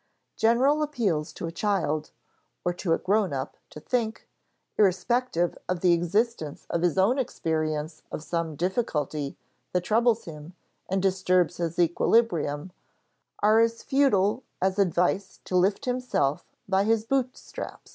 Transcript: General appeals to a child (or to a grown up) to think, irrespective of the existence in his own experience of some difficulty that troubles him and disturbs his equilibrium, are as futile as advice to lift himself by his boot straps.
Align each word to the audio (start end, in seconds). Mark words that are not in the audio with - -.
General 0.35 0.81
appeals 0.81 1.31
to 1.33 1.45
a 1.45 1.51
child 1.51 2.09
(or 2.65 2.73
to 2.73 2.91
a 2.93 2.97
grown 2.97 3.33
up) 3.33 3.55
to 3.69 3.79
think, 3.79 4.27
irrespective 4.75 5.55
of 5.69 5.81
the 5.81 5.93
existence 5.93 6.65
in 6.73 6.81
his 6.81 6.97
own 6.97 7.19
experience 7.19 8.01
of 8.11 8.23
some 8.23 8.55
difficulty 8.55 9.37
that 9.73 9.81
troubles 9.81 10.25
him 10.25 10.55
and 10.89 11.03
disturbs 11.03 11.57
his 11.57 11.77
equilibrium, 11.77 12.71
are 13.43 13.59
as 13.59 13.83
futile 13.83 14.41
as 14.59 14.79
advice 14.79 15.39
to 15.45 15.55
lift 15.55 15.85
himself 15.85 16.47
by 16.67 16.83
his 16.83 17.05
boot 17.05 17.37
straps. 17.37 17.89